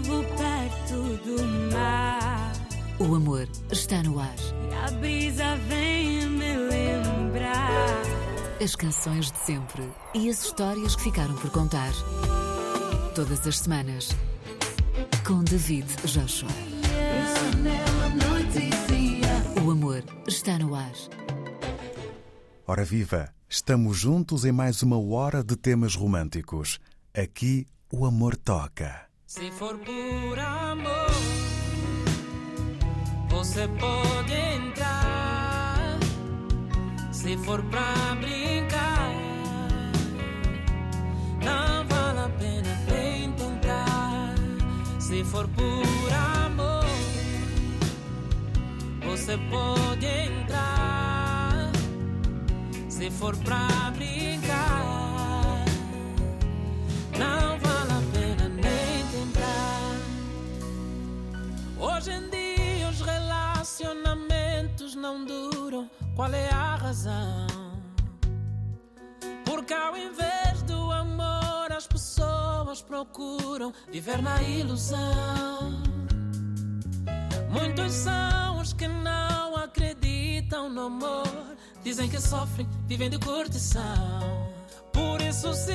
vivo 0.00 0.22
perto 0.36 1.16
do 1.24 1.42
mar. 1.72 2.52
O 2.98 3.14
amor 3.14 3.48
está 3.70 4.02
no 4.02 4.18
ar. 4.18 4.34
E 4.70 4.74
a 4.74 4.90
brisa 4.98 5.56
vem 5.68 6.28
me 6.28 6.56
lembrar. 6.56 8.02
As 8.62 8.74
canções 8.74 9.30
de 9.30 9.38
sempre 9.38 9.88
e 10.14 10.28
as 10.28 10.44
histórias 10.44 10.96
que 10.96 11.04
ficaram 11.04 11.34
por 11.36 11.50
contar. 11.50 11.92
Todas 13.14 13.46
as 13.46 13.58
semanas. 13.58 14.10
Com 15.26 15.42
David 15.44 15.86
Joshua. 16.04 16.50
O 19.64 19.70
amor 19.70 20.04
está 20.26 20.58
no 20.58 20.74
ar. 20.74 20.92
Ora 22.66 22.84
viva! 22.84 23.34
Estamos 23.48 23.96
juntos 23.96 24.44
em 24.44 24.52
mais 24.52 24.82
uma 24.82 24.98
hora 24.98 25.42
de 25.42 25.56
temas 25.56 25.94
românticos. 25.94 26.80
Aqui 27.14 27.66
o 27.90 28.04
amor 28.04 28.36
toca. 28.36 29.05
Se 29.28 29.50
for 29.50 29.76
por 29.78 30.38
amor, 30.38 31.10
você 33.28 33.66
pode 33.66 34.32
entrar. 34.32 35.98
Se 37.10 37.36
for 37.38 37.60
pra 37.64 38.14
brincar, 38.20 39.10
não 41.42 41.84
vale 41.88 42.20
a 42.20 42.28
pena 42.38 42.78
nem 42.88 43.32
tentar. 43.32 44.36
Se 45.00 45.24
for 45.24 45.48
por 45.48 46.12
amor, 46.44 46.86
você 49.04 49.36
pode 49.50 50.06
entrar. 50.06 51.72
Se 52.88 53.10
for 53.10 53.36
pra 53.38 53.90
brincar, 53.90 55.64
não 57.18 57.58
vale 57.58 57.65
Hoje 62.06 62.18
em 62.18 62.30
dia 62.30 62.88
os 62.88 63.00
relacionamentos 63.00 64.94
não 64.94 65.24
duram. 65.24 65.90
Qual 66.14 66.32
é 66.32 66.48
a 66.50 66.76
razão? 66.76 67.48
Porque 69.44 69.74
ao 69.74 69.96
invés 69.96 70.62
do 70.62 70.92
amor, 70.92 71.72
as 71.72 71.88
pessoas 71.88 72.80
procuram 72.80 73.74
viver 73.90 74.22
na 74.22 74.40
ilusão. 74.40 75.82
Muitos 77.50 77.92
são 77.92 78.60
os 78.60 78.72
que 78.72 78.86
não 78.86 79.56
acreditam 79.56 80.70
no 80.70 80.82
amor. 80.82 81.56
Dizem 81.82 82.08
que 82.08 82.20
sofrem, 82.20 82.68
vivem 82.86 83.10
de 83.10 83.18
curtição. 83.18 83.82
Por 84.92 85.20
isso 85.20 85.52
se 85.54 85.72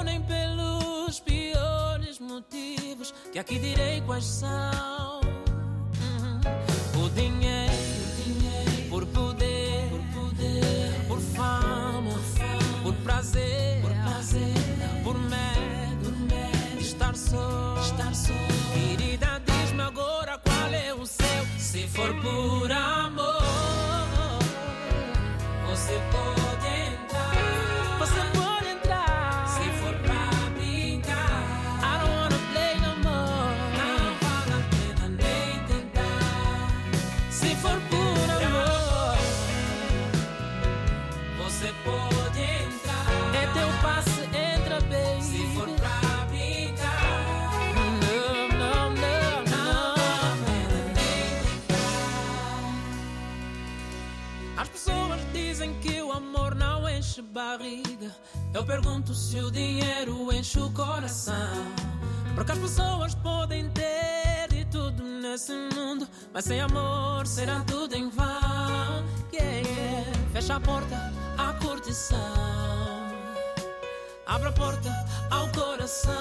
unem 0.00 0.20
pelos 0.22 1.20
piores 1.20 2.18
motivos. 2.18 3.14
Que 3.30 3.38
aqui 3.38 3.56
direi 3.60 4.00
quais 4.00 4.24
são: 4.24 5.19
por 13.80 13.90
prazer, 13.90 14.54
por 15.04 15.18
medo, 15.18 16.10
de 16.76 16.84
estar 16.84 17.14
só. 17.14 17.76
Querida, 18.72 19.40
diz-me 19.46 19.82
agora 19.82 20.38
qual 20.38 20.72
é 20.72 20.92
o 20.92 21.06
seu. 21.06 21.46
Se 21.58 21.86
for 21.86 22.12
por 22.20 22.72
amor, 22.72 23.09
barriga. 57.40 58.14
Eu 58.52 58.64
pergunto 58.64 59.14
se 59.14 59.38
o 59.38 59.50
dinheiro 59.50 60.30
enche 60.32 60.60
o 60.60 60.70
coração. 60.70 61.64
Porque 62.34 62.52
as 62.52 62.58
pessoas 62.58 63.14
podem 63.14 63.70
ter 63.70 64.48
de 64.50 64.64
tudo 64.66 65.02
nesse 65.02 65.52
mundo, 65.74 66.06
mas 66.32 66.44
sem 66.44 66.60
amor 66.60 67.26
será 67.26 67.60
tudo 67.60 67.94
em 67.94 68.10
vão. 68.10 69.04
Yeah, 69.32 69.68
yeah. 69.68 70.12
Fecha 70.32 70.56
a 70.56 70.60
porta 70.60 71.12
à 71.38 71.52
curtição. 71.54 72.18
Abre 74.26 74.48
a 74.48 74.52
porta 74.52 74.90
ao 75.30 75.48
coração. 75.48 76.12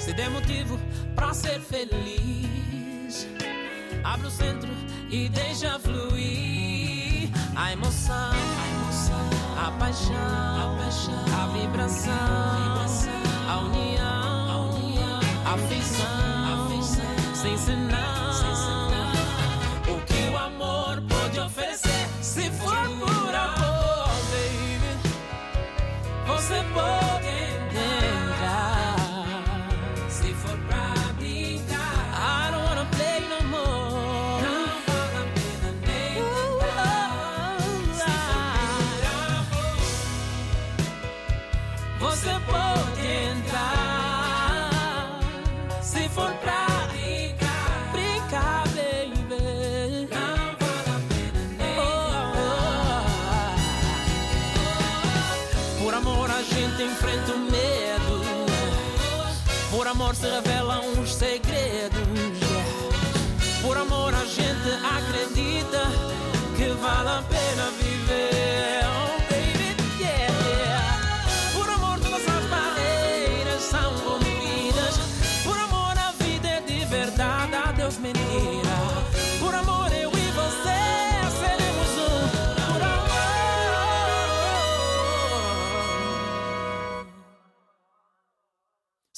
Se 0.00 0.12
der 0.14 0.30
motivo 0.30 0.78
pra 1.14 1.34
ser 1.34 1.60
feliz, 1.60 3.26
abre 4.02 4.26
o 4.26 4.30
centro 4.30 4.70
e 5.10 5.28
deixa 5.28 5.78
fluir 5.78 7.30
a 7.56 7.72
emoção, 7.72 8.55
a, 9.56 9.70
emoção, 9.70 10.16
a 10.16 10.76
paixão, 10.78 11.14
a, 11.34 11.46
vibração, 11.48 12.12
a 13.48 13.58
união, 13.58 14.50
a, 14.50 14.56
união, 14.58 15.20
a 15.44 15.54
afeição, 15.54 16.82
sem 17.34 17.56
senão, 17.56 18.25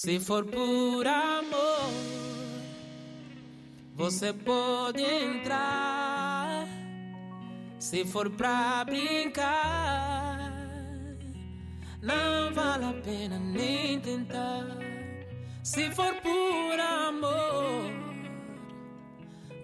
Se 0.00 0.20
for 0.20 0.44
por 0.44 1.04
amor, 1.08 1.90
você 3.96 4.32
pode 4.32 5.02
entrar. 5.02 6.68
Se 7.80 8.04
for 8.04 8.30
pra 8.30 8.84
brincar, 8.84 10.52
não 12.00 12.54
vale 12.54 12.84
a 12.84 12.92
pena 13.02 13.40
nem 13.40 13.98
tentar. 13.98 14.68
Se 15.64 15.90
for 15.90 16.14
por 16.22 16.78
amor, 16.78 17.90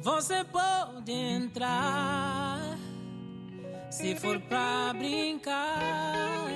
você 0.03 0.43
pode 0.43 1.13
entrar. 1.13 2.77
Se 3.89 4.17
for 4.17 4.41
pra 4.41 4.93
brincar, 4.99 6.51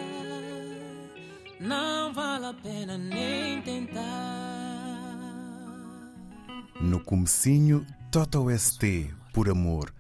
não 1.61 2.13
vale 2.13 2.47
a 2.47 2.55
pena 2.55 2.97
nem 2.97 3.61
tentar. 3.63 3.99
No 6.81 7.01
comecinho, 7.01 7.85
Toto 8.11 8.47
ST, 8.57 9.11
Por 9.33 9.49
Amor, 9.51 9.93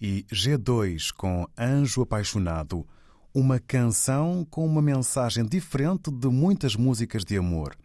e 0.00 0.24
G2 0.32 1.12
com 1.14 1.46
Anjo 1.56 2.02
Apaixonado, 2.02 2.86
uma 3.34 3.58
canção 3.58 4.46
com 4.50 4.66
uma 4.66 4.82
mensagem 4.82 5.44
diferente 5.44 6.10
de 6.10 6.28
muitas 6.28 6.74
músicas 6.74 7.24
de 7.24 7.36
amor. 7.36 7.76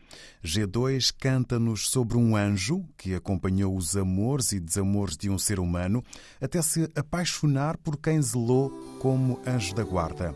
G2 0.44 1.14
canta-nos 1.18 1.90
sobre 1.90 2.18
um 2.18 2.36
anjo 2.36 2.84
que 2.98 3.14
acompanhou 3.14 3.76
os 3.76 3.96
amores 3.96 4.52
e 4.52 4.60
desamores 4.60 5.16
de 5.16 5.30
um 5.30 5.38
ser 5.38 5.60
humano 5.60 6.04
até 6.42 6.62
se 6.62 6.90
apaixonar 6.96 7.78
por 7.78 7.98
quem 7.98 8.22
zelou 8.22 8.72
como 9.00 9.40
anjo 9.46 9.76
da 9.76 9.84
guarda. 9.84 10.36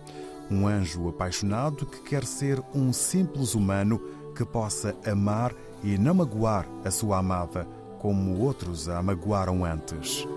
Um 0.51 0.67
anjo 0.67 1.07
apaixonado 1.07 1.85
que 1.85 2.01
quer 2.01 2.25
ser 2.25 2.61
um 2.75 2.91
simples 2.91 3.55
humano 3.55 4.01
que 4.35 4.43
possa 4.43 4.93
amar 5.05 5.55
e 5.81 5.97
não 5.97 6.13
magoar 6.13 6.67
a 6.83 6.91
sua 6.91 7.19
amada 7.19 7.65
como 7.99 8.37
outros 8.37 8.89
a 8.89 9.01
magoaram 9.01 9.63
antes. 9.63 10.27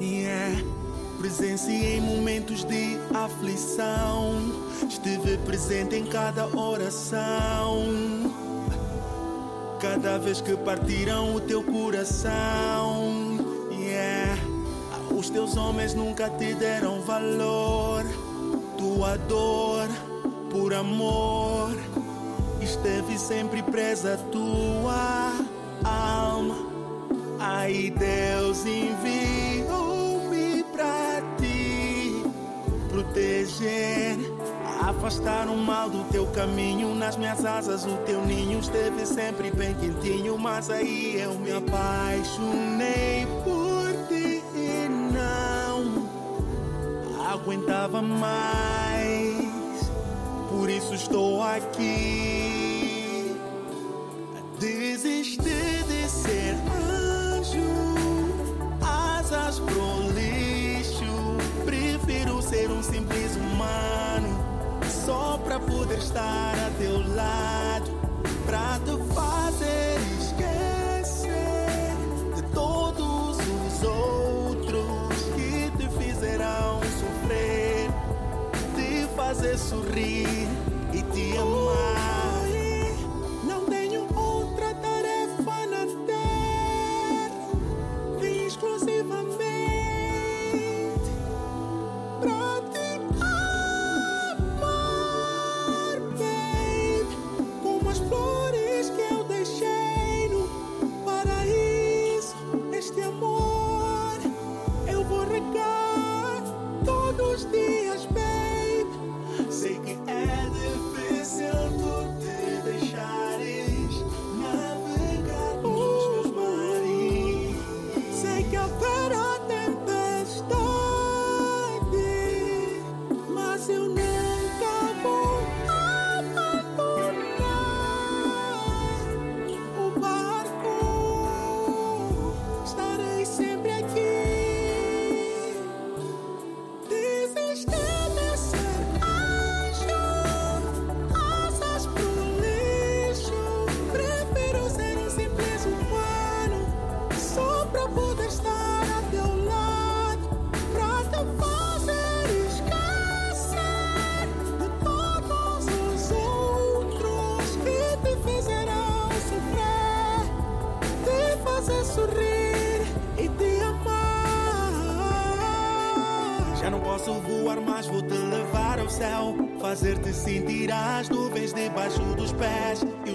Yeah. 0.00 0.64
Presenciei 1.18 2.00
momentos 2.00 2.64
de 2.64 2.96
aflição, 3.12 4.36
estive 4.88 5.36
presente 5.38 5.96
em 5.96 6.06
cada 6.06 6.46
oração. 6.56 7.82
Cada 9.78 10.16
vez 10.18 10.40
que 10.40 10.56
partiram 10.56 11.34
o 11.34 11.40
teu 11.40 11.62
coração, 11.62 13.36
yeah. 13.72 14.38
Os 15.10 15.28
teus 15.28 15.56
homens 15.56 15.92
nunca 15.92 16.30
te 16.30 16.54
deram 16.54 17.02
valor. 17.02 18.04
Tua 18.78 19.16
dor, 19.16 19.88
por 20.50 20.72
amor, 20.72 21.76
esteve 22.62 23.18
sempre 23.18 23.60
presa 23.60 24.14
a 24.14 24.16
tua 24.16 25.32
alma. 25.82 26.54
Aí 27.40 27.90
Deus 27.90 28.64
enviou-me 28.64 30.62
para 30.72 31.20
ti 31.38 32.22
proteger, 32.88 34.16
afastar 34.80 35.48
o 35.48 35.56
mal 35.56 35.90
do 35.90 36.04
teu 36.12 36.26
caminho. 36.28 36.94
Nas 36.94 37.16
minhas 37.16 37.44
asas, 37.44 37.84
o 37.84 37.96
teu 38.06 38.24
ninho 38.24 38.60
esteve 38.60 39.04
sempre 39.04 39.50
bem 39.50 39.74
quentinho. 39.74 40.38
Mas 40.38 40.70
aí 40.70 41.20
eu 41.20 41.34
me 41.34 41.50
apaixonei 41.50 43.26
por 43.42 43.67
aguentava 47.48 48.02
mais. 48.02 49.90
Por 50.50 50.68
isso 50.68 50.92
estou 50.94 51.42
aqui. 51.42 53.34
Desisti 54.58 55.38
de 55.38 56.08
ser 56.08 56.54
anjo, 56.92 57.64
asas 58.82 59.60
pro 59.60 60.10
lixo. 60.12 61.38
Prefiro 61.64 62.42
ser 62.42 62.70
um 62.70 62.82
simples 62.82 63.34
humano, 63.36 64.28
só 65.06 65.38
pra 65.38 65.58
poder 65.58 65.98
estar 65.98 66.54
a 66.54 66.70
teu 66.78 66.98
lado, 67.14 67.87
fazer 79.38 79.56
sorrir 79.56 80.48
e 80.92 81.02
te 81.12 81.38
amar. 81.38 81.97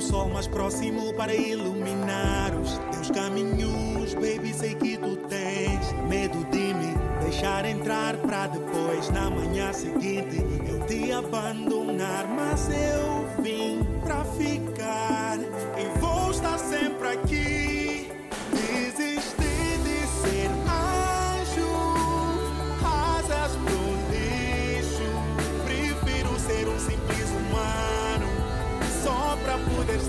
Sol 0.03 0.29
mais 0.29 0.47
próximo 0.47 1.13
para 1.13 1.33
iluminar 1.33 2.53
os 2.55 2.77
teus 2.91 3.09
caminhos. 3.09 4.13
Baby, 4.15 4.53
sei 4.53 4.75
que 4.75 4.97
tu 4.97 5.15
tens 5.27 5.93
medo 6.09 6.43
de 6.51 6.73
me 6.73 6.93
deixar 7.23 7.65
entrar 7.65 8.17
pra 8.17 8.47
depois, 8.47 9.09
na 9.09 9.29
manhã 9.29 9.71
seguinte, 9.71 10.43
eu 10.67 10.85
te 10.85 11.11
abandonar. 11.11 12.27
Mas 12.27 12.69
eu 12.69 13.41
vim 13.41 13.79
pra 14.03 14.25
ficar 14.25 15.39
e 15.39 15.99
vou 15.99 16.31
estar 16.31 16.57
sempre 16.57 17.07
aqui. 17.07 17.62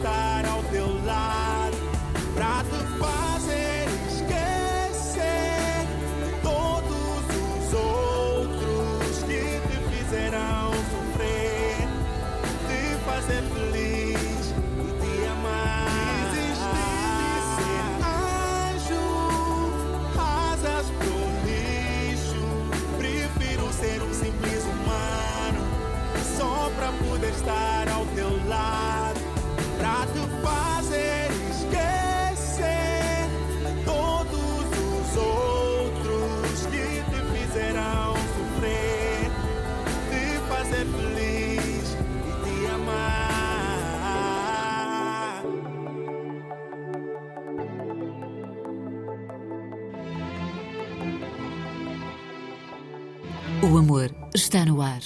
Estar 0.05 0.44
está 54.55 54.65
no 54.65 54.81
ar. 54.81 55.03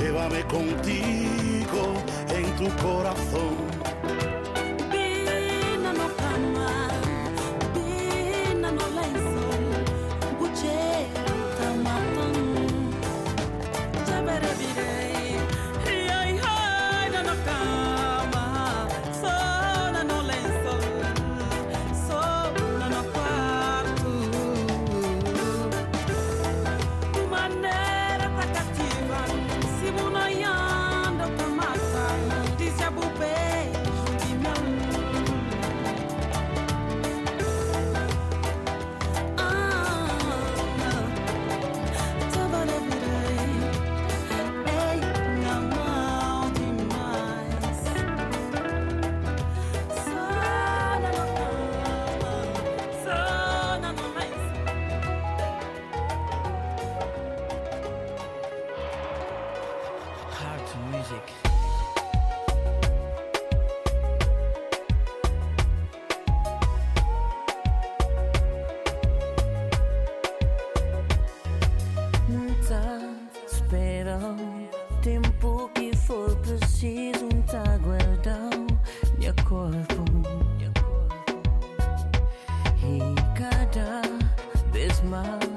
Llévame 0.00 0.42
contigo 0.44 1.94
en 2.34 2.56
tu 2.56 2.68
corazón. 2.82 3.56
No 5.82 5.92
vez 85.02 85.47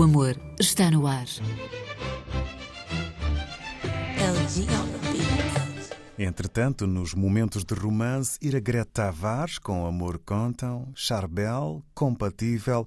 O 0.00 0.02
amor 0.02 0.34
está 0.58 0.90
no 0.90 1.06
ar. 1.06 1.26
Entretanto, 6.18 6.86
nos 6.86 7.12
momentos 7.12 7.64
de 7.64 7.74
romance, 7.74 8.38
Iragrete 8.40 8.92
Tavares 8.94 9.58
com 9.58 9.86
Amor 9.86 10.18
Contam, 10.24 10.90
Charbel, 10.94 11.84
Compatível, 11.92 12.86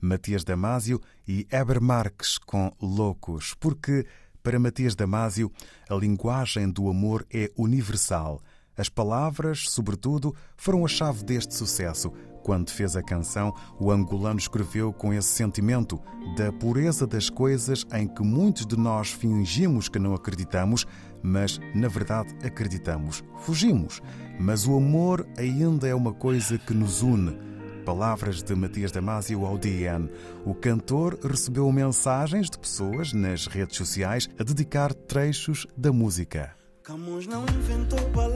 Matias 0.00 0.42
Damasio 0.42 1.02
e 1.28 1.46
Eber 1.52 1.82
Marques 1.82 2.38
com 2.38 2.72
Loucos, 2.80 3.52
porque 3.60 4.06
para 4.42 4.58
Matias 4.58 4.94
Damasio 4.94 5.52
a 5.86 5.94
linguagem 5.94 6.70
do 6.70 6.88
amor 6.88 7.26
é 7.30 7.52
universal. 7.58 8.40
As 8.76 8.88
palavras, 8.88 9.66
sobretudo, 9.68 10.34
foram 10.56 10.84
a 10.84 10.88
chave 10.88 11.24
deste 11.24 11.54
sucesso. 11.54 12.12
Quando 12.42 12.70
fez 12.70 12.94
a 12.94 13.02
canção, 13.02 13.54
o 13.80 13.90
angolano 13.90 14.38
escreveu 14.38 14.92
com 14.92 15.14
esse 15.14 15.28
sentimento 15.28 15.98
da 16.36 16.52
pureza 16.52 17.06
das 17.06 17.30
coisas 17.30 17.86
em 17.92 18.06
que 18.06 18.22
muitos 18.22 18.66
de 18.66 18.76
nós 18.76 19.10
fingimos 19.10 19.88
que 19.88 19.98
não 19.98 20.14
acreditamos, 20.14 20.86
mas 21.22 21.58
na 21.74 21.88
verdade 21.88 22.34
acreditamos. 22.44 23.24
Fugimos. 23.38 24.02
Mas 24.38 24.66
o 24.66 24.76
amor 24.76 25.26
ainda 25.38 25.88
é 25.88 25.94
uma 25.94 26.12
coisa 26.12 26.58
que 26.58 26.74
nos 26.74 27.00
une. 27.00 27.38
Palavras 27.86 28.42
de 28.42 28.54
Matias 28.54 28.92
Damasio 28.92 29.46
ao 29.46 29.56
DN. 29.56 30.10
O 30.44 30.54
cantor 30.54 31.18
recebeu 31.22 31.70
mensagens 31.70 32.50
de 32.50 32.58
pessoas 32.58 33.12
nas 33.12 33.46
redes 33.46 33.76
sociais 33.76 34.28
a 34.38 34.42
dedicar 34.42 34.92
trechos 34.92 35.66
da 35.76 35.92
música. 35.92 36.54
Camões 36.82 37.26
não 37.26 37.44
inventou 37.44 37.98
palavras 38.10 38.33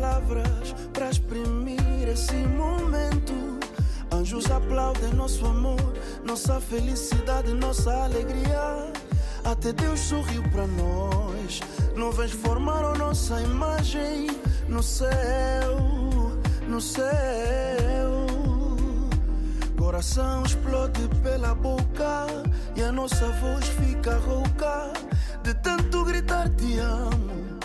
para 0.92 1.10
exprimir 1.10 2.08
esse 2.08 2.34
momento. 2.34 3.58
Anjos 4.12 4.50
aplaudem 4.50 5.12
nosso 5.14 5.44
amor, 5.46 5.92
nossa 6.24 6.60
felicidade, 6.60 7.52
nossa 7.54 7.92
alegria. 8.04 8.92
Até 9.44 9.72
Deus 9.72 10.00
sorriu 10.00 10.42
para 10.50 10.66
nós. 10.66 11.60
Nuvens 11.96 12.32
formaram 12.32 12.94
nossa 12.94 13.40
imagem 13.40 14.28
no 14.68 14.82
céu, 14.82 15.76
no 16.68 16.80
céu. 16.80 18.26
Coração 19.78 20.42
explode 20.44 21.08
pela 21.22 21.54
boca 21.54 22.26
e 22.76 22.82
a 22.82 22.92
nossa 22.92 23.26
voz 23.40 23.66
fica 23.68 24.16
rouca 24.18 24.92
de 25.42 25.54
tanto 25.54 26.04
gritar 26.04 26.48
te 26.50 26.78
amo, 26.78 27.57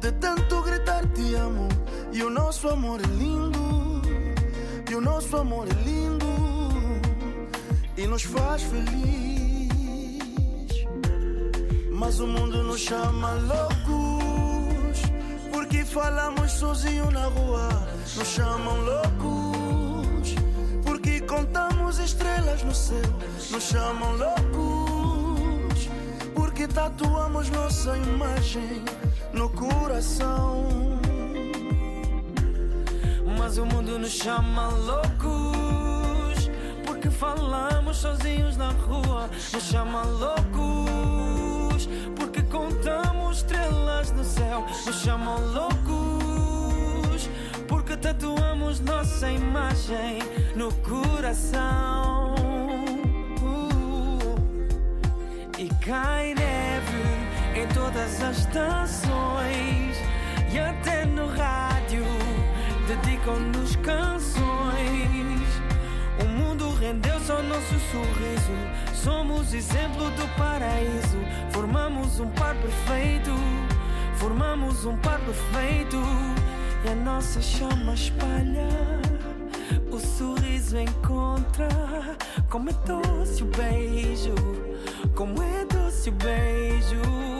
de 0.00 0.12
tanto 0.12 0.62
gritar 0.62 1.06
te 1.08 1.34
amo. 1.34 1.68
E 2.12 2.22
o 2.22 2.30
nosso 2.30 2.68
amor 2.68 3.00
é 3.00 3.06
lindo, 3.06 4.02
e 4.90 4.94
o 4.94 5.00
nosso 5.00 5.36
amor 5.36 5.68
é 5.68 5.74
lindo 5.84 6.26
e 7.96 8.06
nos 8.06 8.22
faz 8.22 8.62
feliz. 8.62 9.68
Mas 11.92 12.18
o 12.18 12.26
mundo 12.26 12.62
nos 12.64 12.80
chama 12.80 13.34
loucos 13.34 15.02
porque 15.52 15.84
falamos 15.84 16.50
sozinho 16.52 17.10
na 17.10 17.26
rua. 17.26 17.68
Nos 18.16 18.28
chamam 18.28 18.76
loucos 18.80 20.34
porque 20.84 21.20
contamos 21.20 21.98
estrelas 21.98 22.62
no 22.64 22.74
céu. 22.74 23.10
Nos 23.50 23.62
chamam 23.62 24.16
loucos 24.16 25.88
porque 26.34 26.66
tatuamos 26.66 27.50
nossa 27.50 27.96
imagem 27.98 28.82
no 29.32 29.48
coração. 29.50 30.68
Mas 33.38 33.58
o 33.58 33.66
mundo 33.66 33.98
nos 33.98 34.12
chama 34.12 34.68
loucos 34.68 36.50
porque 36.86 37.10
falamos 37.10 37.96
sozinhos 37.98 38.56
na 38.56 38.70
rua. 38.70 39.30
Nos 39.52 39.62
chama 39.64 40.02
loucos 40.04 41.88
porque 42.16 42.42
contamos 42.42 43.38
estrelas 43.38 44.12
no 44.12 44.24
céu. 44.24 44.66
Nos 44.86 45.02
chamam 45.02 45.38
loucos 45.52 47.28
porque 47.68 47.96
tatuamos 47.96 48.80
nossa 48.80 49.30
imagem 49.30 50.18
no 50.54 50.72
coração. 50.76 52.34
Uh, 53.40 54.34
e 55.58 55.68
cai 55.84 56.34
neve 56.34 56.79
em 57.54 57.66
todas 57.68 58.22
as 58.22 58.38
estações 58.38 59.96
e 60.52 60.58
até 60.58 61.04
no 61.04 61.26
rádio 61.28 62.04
dedicam-nos 62.86 63.76
canções. 63.76 64.40
O 66.22 66.28
mundo 66.28 66.74
rendeu-se 66.74 67.30
ao 67.30 67.42
nosso 67.42 67.78
sorriso. 67.90 68.94
Somos 68.94 69.54
exemplo 69.54 70.10
do 70.10 70.28
paraíso. 70.36 71.18
Formamos 71.50 72.20
um 72.20 72.28
par 72.30 72.54
perfeito. 72.56 73.30
Formamos 74.16 74.84
um 74.84 74.96
par 74.98 75.18
perfeito. 75.20 75.98
E 76.84 76.88
a 76.88 76.94
nossa 76.94 77.40
chama 77.40 77.94
espalha 77.94 78.68
o 79.90 79.98
sorriso 79.98 80.78
encontra. 80.78 81.68
Como 82.48 82.70
é 82.70 82.72
doce 82.86 83.42
o 83.42 83.46
beijo, 83.46 84.34
como 85.14 85.42
é 85.42 85.64
doce 85.64 86.10
o 86.10 86.12
beijo. 86.12 87.39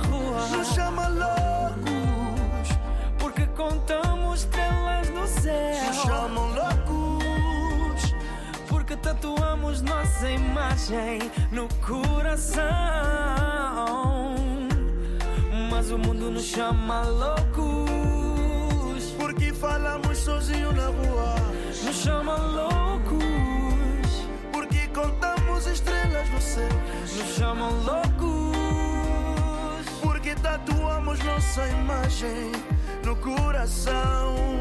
Rua. 0.00 0.46
Nos 0.48 0.68
chama 0.74 1.08
loucos. 1.08 2.68
Porque 3.18 3.46
contamos 3.48 4.40
estrelas 4.40 5.10
no 5.10 5.26
céu. 5.26 5.86
Nos 5.86 5.96
chamam 5.96 6.48
loucos. 6.48 8.14
Porque 8.68 8.96
tatuamos 8.96 9.82
nossa 9.82 10.30
imagem 10.30 11.30
no 11.52 11.68
coração. 11.86 12.64
Mas 15.70 15.90
o 15.90 15.98
mundo 15.98 16.30
nos 16.30 16.44
chama 16.44 17.02
loucos. 17.02 17.90
Porque 19.18 19.52
falamos 19.52 20.18
sozinho 20.18 20.72
na 20.72 20.86
rua. 20.86 21.34
Nos 21.84 21.96
chama 21.96 22.36
loucos. 22.36 23.20
Porque 24.52 24.88
contamos 24.88 25.66
estrelas 25.66 26.28
no 26.30 26.40
céu. 26.40 26.68
Nos 27.16 27.36
chamam 27.36 27.70
loucos. 27.84 28.39
Tatuamos 30.42 31.18
nossa 31.20 31.66
imagem 31.68 32.52
no 33.04 33.14
coração. 33.16 34.59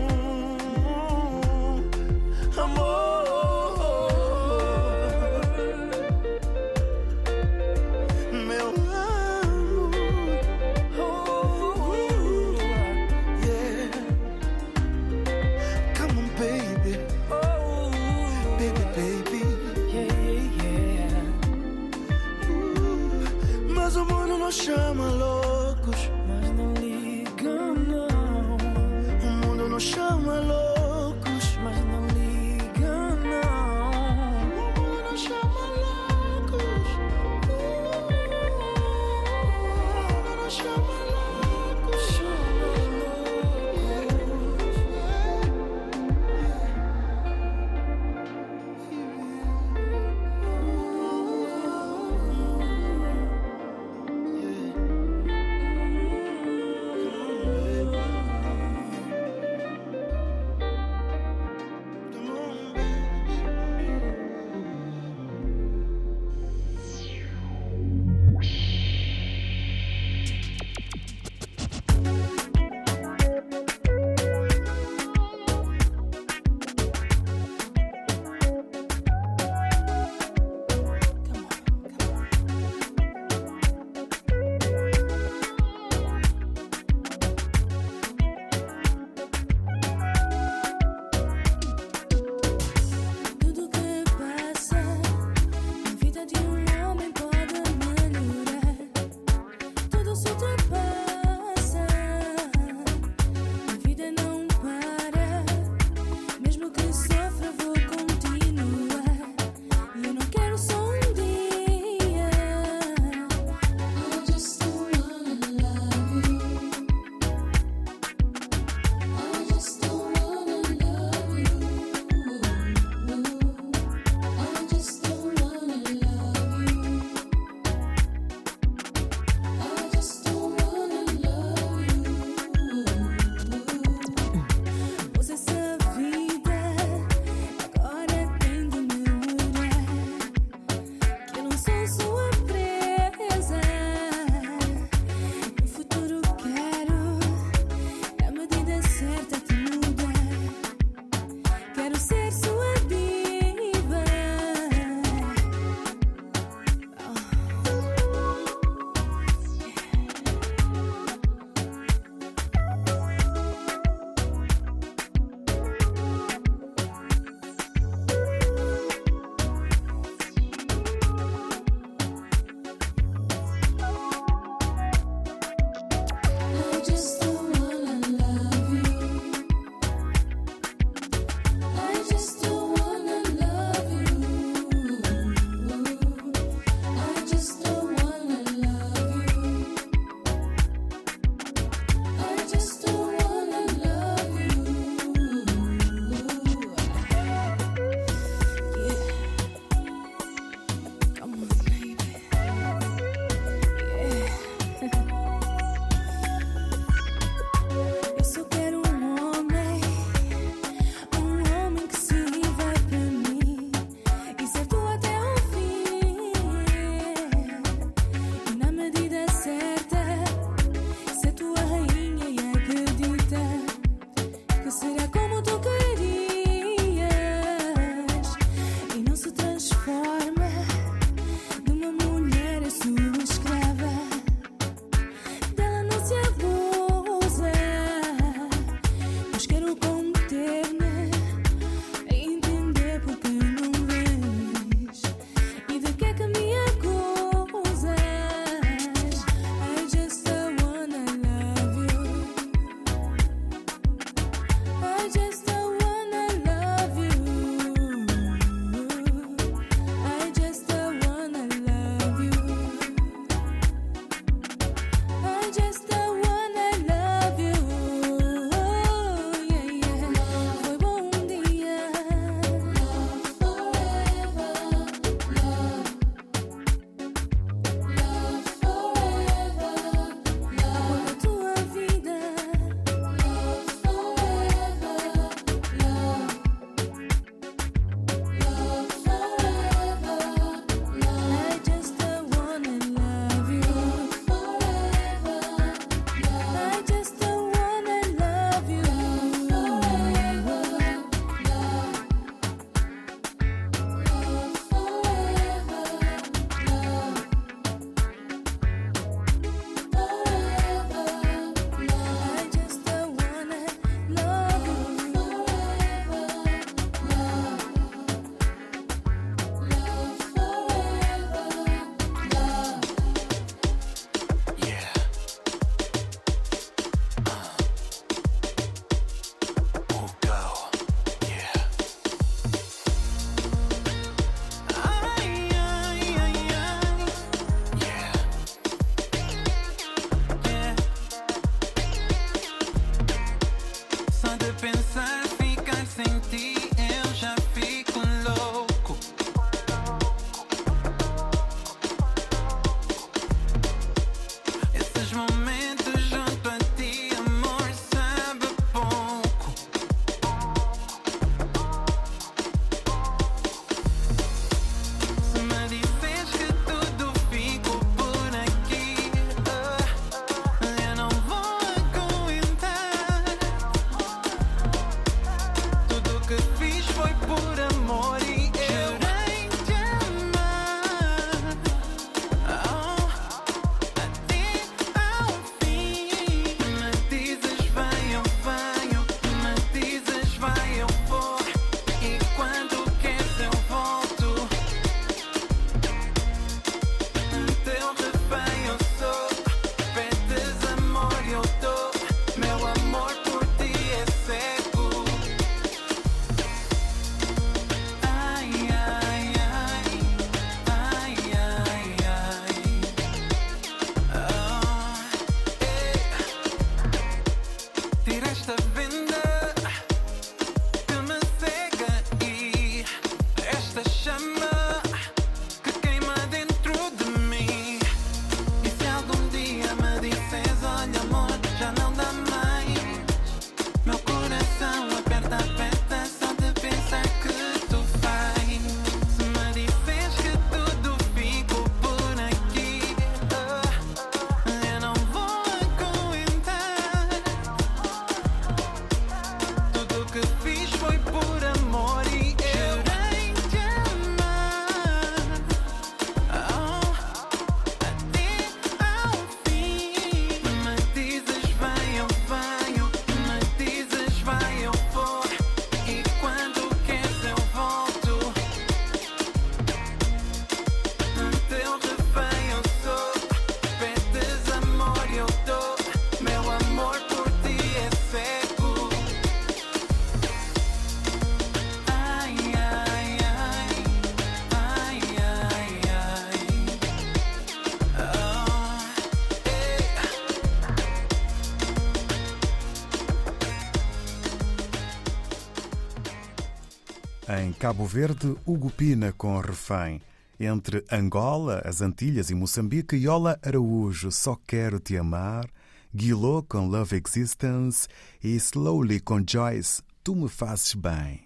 Cabo 497.59 497.85
Verde, 497.85 498.37
Hugo 498.45 498.69
Pina 498.69 499.11
com 499.11 499.37
Refém. 499.41 500.01
Entre 500.39 500.81
Angola, 500.89 501.61
as 501.65 501.81
Antilhas 501.81 502.29
e 502.29 502.33
Moçambique, 502.33 502.95
Yola 502.95 503.37
Araújo, 503.43 504.13
Só 504.13 504.37
Quero 504.47 504.79
Te 504.79 504.95
Amar, 504.95 505.45
Guilô 505.93 506.41
com 506.41 506.69
Love 506.69 506.95
Existence 506.95 507.85
e 508.23 508.33
Slowly 508.37 509.01
com 509.01 509.21
Joyce, 509.27 509.81
Tu 510.01 510.15
Me 510.15 510.29
Fazes 510.29 510.73
Bem. 510.73 511.19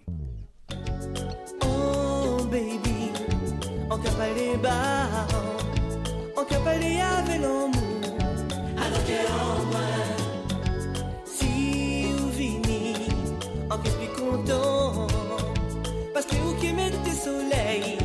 Oh, 1.62 2.44
baby, 2.46 3.12
on 3.88 4.02
cavale 4.02 4.58
bas, 4.60 5.28
on 6.36 6.44
cavale 6.46 7.00
avec 7.00 7.40
l'amour, 7.40 7.70
alors 8.76 9.04
que 9.06 9.18
en 9.30 9.64
moi, 9.70 9.86
si 11.24 12.06
vous 12.12 12.28
venez, 12.32 12.96
on 13.70 13.78
qu'est-ce 13.78 15.13
Suley 17.24 18.03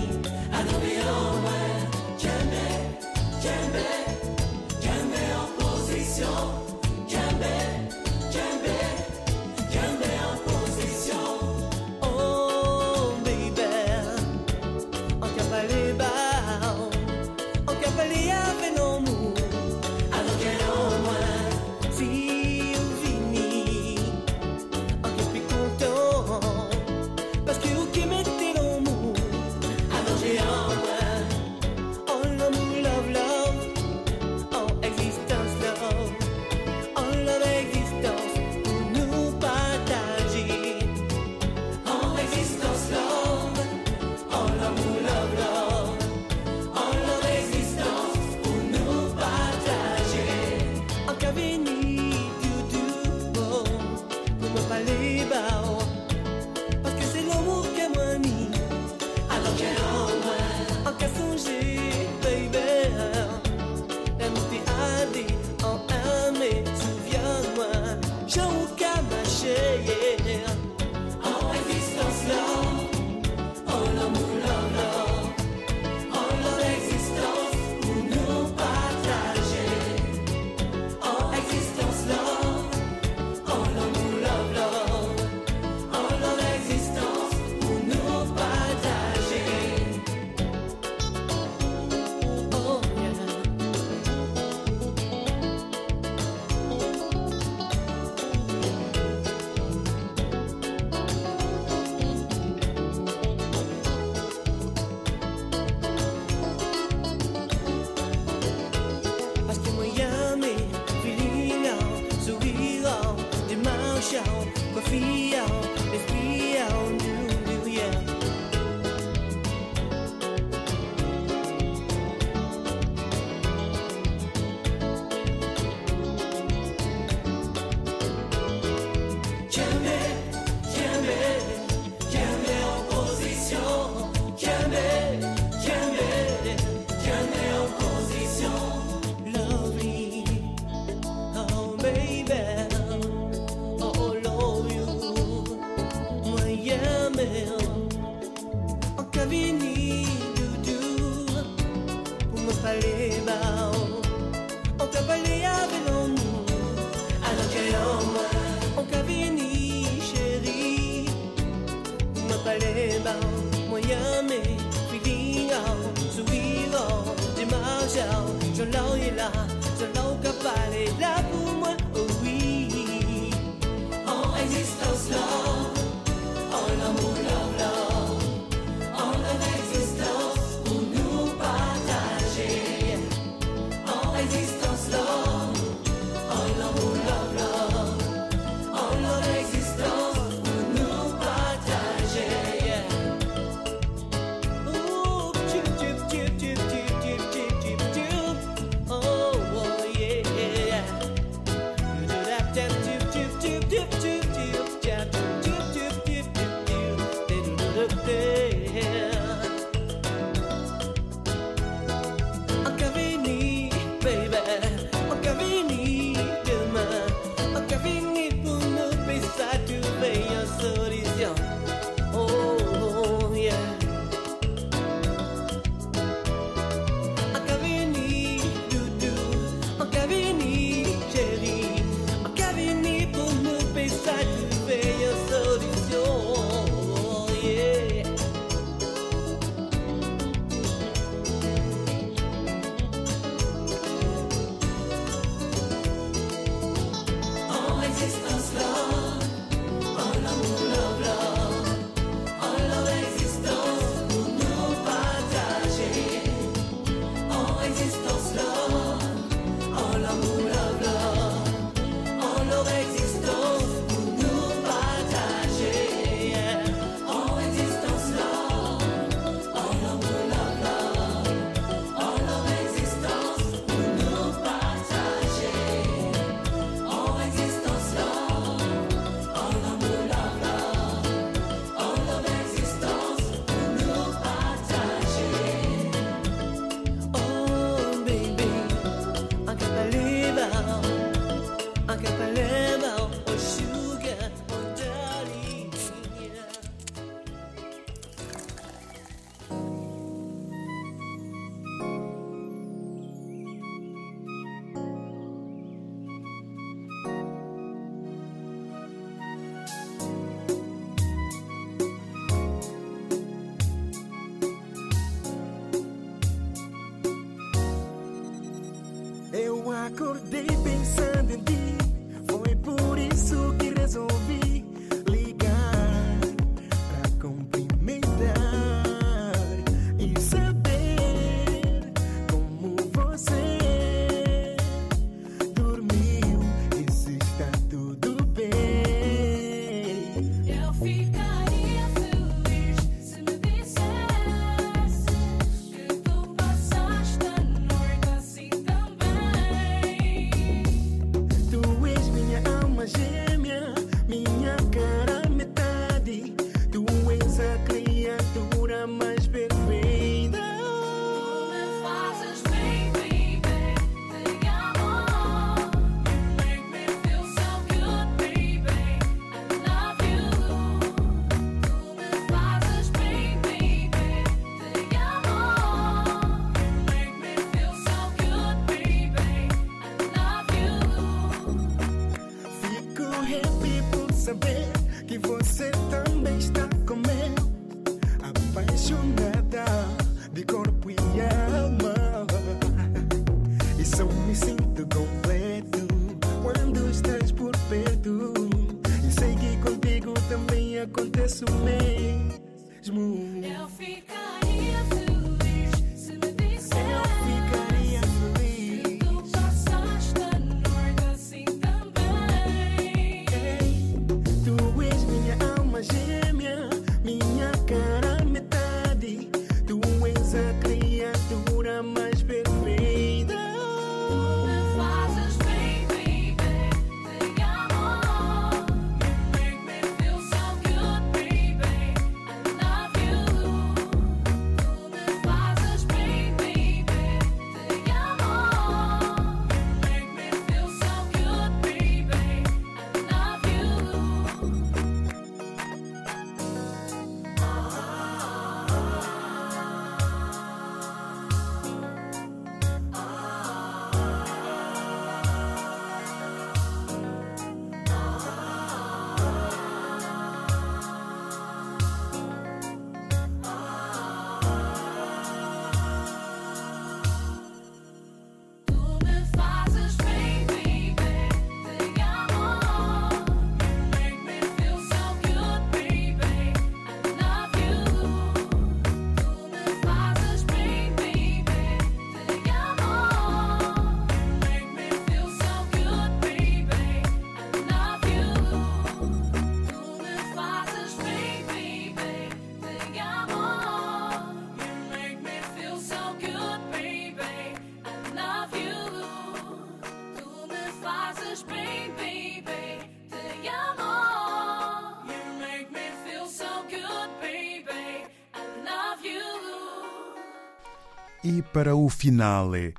E 511.32 511.44
para 511.44 511.76
o 511.76 511.88
finale, 511.90 512.74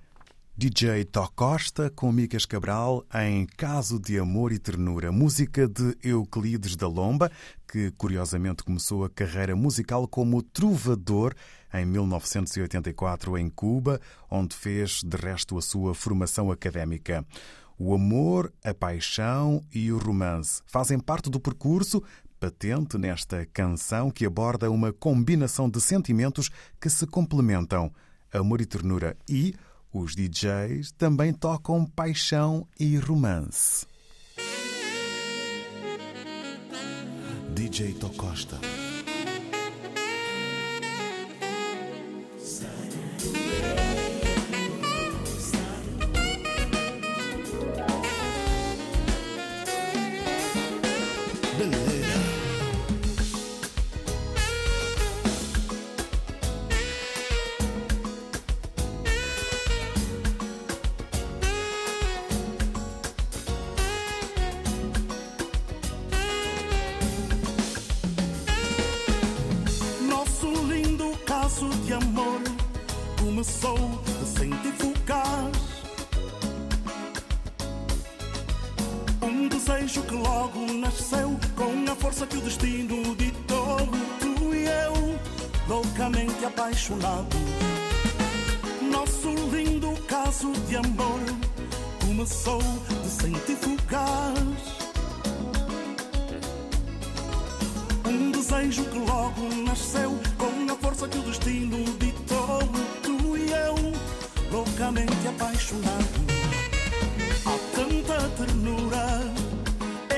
DJ 0.57 1.05
Tó 1.05 1.28
Costa 1.28 1.88
com 1.88 2.11
Micas 2.11 2.44
Cabral 2.44 3.07
em 3.14 3.46
Caso 3.46 3.96
de 3.96 4.18
Amor 4.18 4.51
e 4.51 4.59
Ternura, 4.59 5.12
música 5.12 5.68
de 5.68 5.96
Euclides 6.03 6.74
da 6.74 6.88
Lomba, 6.88 7.30
que 7.70 7.92
curiosamente 7.92 8.64
começou 8.64 9.05
a 9.05 9.09
carreira 9.09 9.55
musical 9.55 10.09
como 10.09 10.42
trovador 10.42 11.32
em 11.72 11.86
1984 11.86 13.38
em 13.38 13.48
Cuba, 13.48 14.01
onde 14.28 14.57
fez 14.57 15.01
de 15.05 15.16
resto 15.16 15.57
a 15.57 15.62
sua 15.62 15.94
formação 15.94 16.51
académica. 16.51 17.24
O 17.78 17.94
amor, 17.94 18.53
a 18.64 18.74
paixão 18.74 19.64
e 19.72 19.92
o 19.92 19.98
romance 19.98 20.61
fazem 20.66 20.98
parte 20.98 21.30
do 21.30 21.38
percurso 21.38 22.03
patente 22.40 22.98
nesta 22.98 23.46
canção 23.46 24.11
que 24.11 24.26
aborda 24.26 24.68
uma 24.72 24.92
combinação 24.92 25.70
de 25.70 25.80
sentimentos 25.80 26.51
que 26.80 26.90
se 26.90 27.07
complementam 27.07 27.92
amor 28.33 28.61
e 28.61 28.66
ternura. 28.66 29.16
E 29.28 29.55
os 29.93 30.14
DJs 30.14 30.93
também 30.93 31.33
tocam 31.33 31.85
paixão 31.85 32.66
e 32.78 32.97
romance. 32.97 33.87
DJ 37.55 37.95
Tocosta. 37.95 38.59
beijo 98.61 98.84
que 98.84 98.98
logo 98.98 99.54
nasceu 99.64 100.18
Com 100.36 100.72
a 100.72 100.76
força 100.76 101.08
que 101.08 101.18
o 101.18 101.22
destino 101.22 101.84
ditou 101.98 102.61
e 103.36 103.50
eu, 103.52 103.74
loucamente 104.50 105.28
apaixonado. 105.28 106.20
Há 107.46 107.56
tanta 107.74 108.28
ternura 108.36 109.32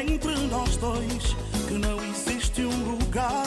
entre 0.01 0.36
nós 0.49 0.76
dois 0.76 1.36
Que 1.68 1.74
não 1.74 1.99
existe 2.05 2.62
um 2.62 2.90
lugar, 2.90 3.47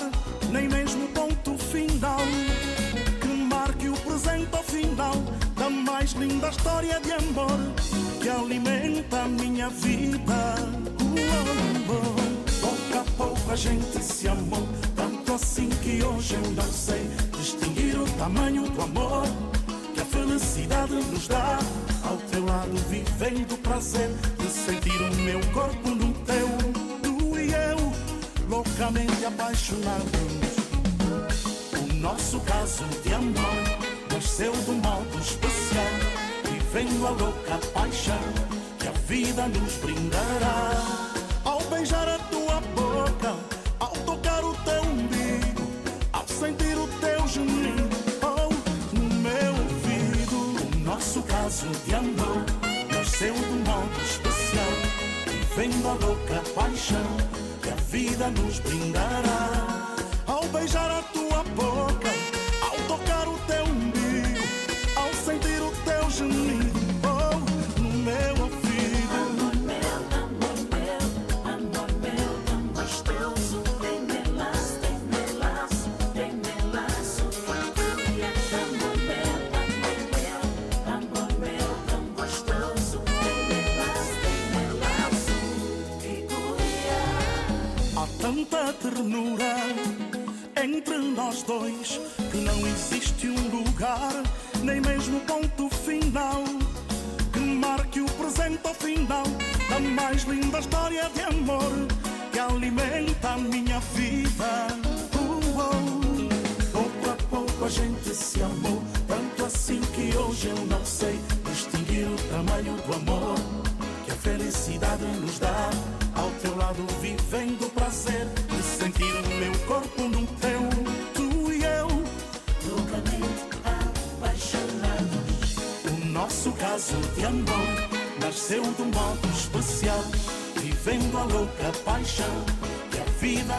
nem 0.51 0.69
mesmo 0.69 1.07
ponto 1.09 1.57
final 1.57 2.25
Que 3.19 3.27
marque 3.27 3.89
o 3.89 3.97
presente 3.97 4.55
ao 4.55 4.63
final 4.63 5.15
Da 5.55 5.69
mais 5.69 6.11
linda 6.13 6.49
história 6.49 6.99
de 7.01 7.11
amor 7.11 7.59
Que 8.21 8.29
alimenta 8.29 9.23
a 9.23 9.27
minha 9.27 9.69
vida 9.69 10.55
o 10.99 11.91
amor. 11.91 12.15
Pouco 13.17 13.51
a 13.51 13.55
gente 13.55 14.03
se 14.03 14.27
amou 14.27 14.74
assim 15.55 15.69
que 15.69 16.03
hoje 16.03 16.33
eu 16.33 16.51
não 16.51 16.69
sei 16.69 17.09
distinguir 17.37 17.97
o 17.97 18.05
tamanho 18.17 18.69
do 18.69 18.81
amor 18.81 19.23
que 19.93 20.01
a 20.01 20.05
felicidade 20.05 20.93
nos 20.93 21.29
dá. 21.29 21.59
Ao 22.03 22.17
teu 22.17 22.45
lado 22.45 22.75
vivendo 22.89 23.53
o 23.53 23.57
prazer 23.59 24.09
de 24.37 24.49
sentir 24.49 25.01
o 25.01 25.15
meu 25.15 25.39
corpo 25.53 25.91
no 25.91 26.11
teu, 26.25 26.47
tu 27.01 27.39
e 27.39 27.53
eu, 27.53 27.77
loucamente 28.49 29.23
apaixonados. 29.25 30.11
O 31.73 31.93
nosso 31.93 32.39
caso 32.41 32.83
de 33.01 33.13
amor 33.13 33.63
nasceu 34.11 34.51
de 34.51 34.71
um 34.71 34.75
modo 34.75 35.17
especial, 35.19 35.85
vivendo 36.51 37.07
a 37.07 37.11
louca 37.11 37.57
paixão 37.73 38.19
que 38.77 38.87
a 38.89 38.91
vida 38.91 39.47
nos 39.47 39.73
brindará. 39.75 41.14
Caso 51.55 51.67
de 51.85 51.95
amor 51.95 52.43
nasceu 52.91 53.33
de 53.33 53.39
um 53.39 53.59
modo 53.59 54.01
especial, 54.01 54.73
vivendo 55.25 55.87
a 55.89 55.95
paixão 56.53 57.17
que 57.61 57.69
a 57.69 57.75
vida 57.75 58.29
nos 58.31 58.59
brindará. 58.59 59.95
Ao 60.27 60.43
beijar 60.49 60.91
a 60.91 61.01
tua 61.13 61.34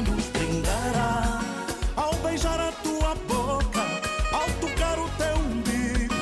nos 0.01 0.27
brindará. 0.27 1.41
Ao 1.97 2.15
beijar 2.17 2.61
a 2.61 2.73
tua 2.83 3.15
boca, 3.29 3.83
ao 4.33 4.49
tocar 4.61 4.99
o 4.99 5.09
teu 5.17 5.37
umbigo, 5.37 6.15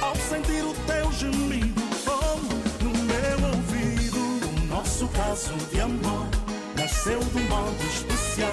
ao 0.00 0.16
sentir 0.16 0.64
o 0.64 0.74
teu 0.86 1.12
gemido, 1.12 1.82
oh, 2.06 2.84
no 2.84 2.90
meu 2.90 3.48
ouvido. 3.50 4.18
O 4.18 4.66
nosso 4.74 5.08
caso 5.08 5.54
de 5.70 5.80
amor 5.80 6.26
nasceu 6.76 7.20
de 7.20 7.38
um 7.38 7.48
modo 7.48 7.84
especial, 7.84 8.52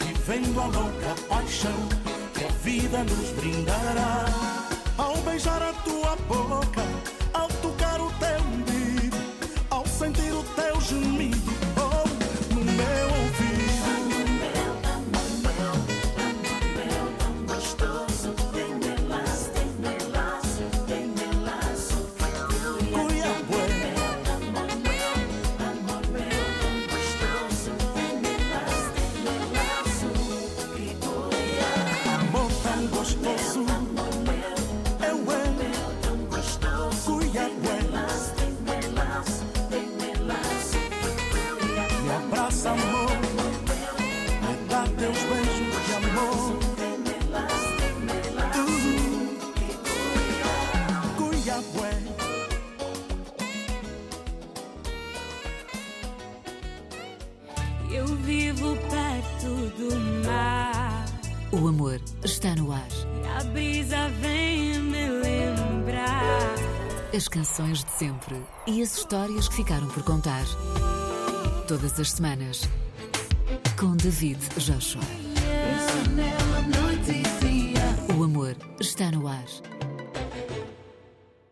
vivendo 0.00 0.60
a 0.60 0.66
louca 0.66 1.14
paixão 1.28 1.88
que 2.34 2.44
a 2.44 2.48
vida 2.62 3.04
nos 3.04 3.30
brindará. 3.30 4.24
Ao 4.96 5.16
beijar 5.18 5.62
a 5.62 5.72
tua 5.84 6.16
boca, 6.28 6.85
canções 67.36 67.84
de 67.84 67.90
sempre 67.90 68.34
e 68.66 68.80
as 68.80 68.96
histórias 68.96 69.46
que 69.46 69.56
ficaram 69.56 69.86
por 69.88 70.02
contar. 70.04 70.42
Todas 71.68 72.00
as 72.00 72.12
semanas. 72.12 72.62
Com 73.78 73.94
David 73.94 74.38
Joshua. 74.56 75.02
O 78.18 78.24
amor 78.24 78.56
está 78.80 79.10
no 79.10 79.28
ar. 79.28 79.44